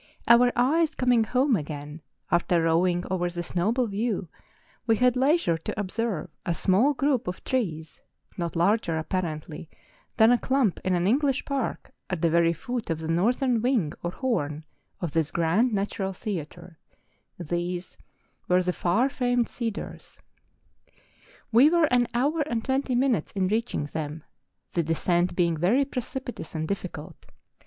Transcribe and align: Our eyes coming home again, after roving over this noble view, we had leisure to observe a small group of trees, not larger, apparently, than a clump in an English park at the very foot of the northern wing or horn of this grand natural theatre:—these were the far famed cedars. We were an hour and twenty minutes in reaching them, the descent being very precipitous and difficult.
Our 0.27 0.51
eyes 0.55 0.95
coming 0.95 1.23
home 1.25 1.55
again, 1.55 2.01
after 2.31 2.63
roving 2.63 3.03
over 3.11 3.29
this 3.29 3.53
noble 3.53 3.85
view, 3.85 4.29
we 4.87 4.95
had 4.95 5.15
leisure 5.15 5.59
to 5.59 5.79
observe 5.79 6.27
a 6.43 6.55
small 6.55 6.95
group 6.95 7.27
of 7.27 7.43
trees, 7.43 8.01
not 8.35 8.55
larger, 8.55 8.97
apparently, 8.97 9.69
than 10.17 10.31
a 10.31 10.39
clump 10.39 10.79
in 10.83 10.95
an 10.95 11.05
English 11.05 11.45
park 11.45 11.91
at 12.09 12.19
the 12.19 12.31
very 12.31 12.51
foot 12.51 12.89
of 12.89 12.97
the 12.97 13.07
northern 13.07 13.61
wing 13.61 13.93
or 14.01 14.09
horn 14.09 14.65
of 15.01 15.11
this 15.11 15.29
grand 15.29 15.71
natural 15.71 16.13
theatre:—these 16.13 17.95
were 18.47 18.63
the 18.63 18.73
far 18.73 19.07
famed 19.07 19.47
cedars. 19.47 20.19
We 21.51 21.69
were 21.69 21.85
an 21.93 22.07
hour 22.15 22.41
and 22.47 22.65
twenty 22.65 22.95
minutes 22.95 23.33
in 23.33 23.49
reaching 23.49 23.83
them, 23.83 24.23
the 24.73 24.81
descent 24.81 25.35
being 25.35 25.57
very 25.57 25.85
precipitous 25.85 26.55
and 26.55 26.67
difficult. 26.67 27.27